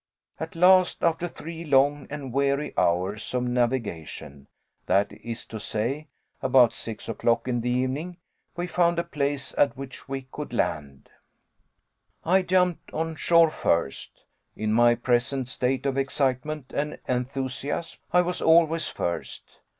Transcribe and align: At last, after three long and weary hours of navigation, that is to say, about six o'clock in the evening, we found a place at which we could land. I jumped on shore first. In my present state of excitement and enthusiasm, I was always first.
At 0.39 0.55
last, 0.55 1.03
after 1.03 1.27
three 1.27 1.63
long 1.63 2.07
and 2.09 2.33
weary 2.33 2.73
hours 2.75 3.35
of 3.35 3.43
navigation, 3.43 4.47
that 4.87 5.11
is 5.11 5.45
to 5.45 5.59
say, 5.59 6.07
about 6.41 6.73
six 6.73 7.07
o'clock 7.07 7.47
in 7.47 7.61
the 7.61 7.69
evening, 7.69 8.17
we 8.55 8.65
found 8.65 8.97
a 8.97 9.03
place 9.03 9.53
at 9.59 9.77
which 9.77 10.09
we 10.09 10.23
could 10.31 10.53
land. 10.53 11.11
I 12.23 12.41
jumped 12.41 12.91
on 12.91 13.15
shore 13.15 13.51
first. 13.51 14.23
In 14.55 14.73
my 14.73 14.95
present 14.95 15.47
state 15.47 15.85
of 15.85 15.99
excitement 15.99 16.73
and 16.75 16.97
enthusiasm, 17.07 17.99
I 18.11 18.23
was 18.23 18.41
always 18.41 18.87
first. 18.87 19.59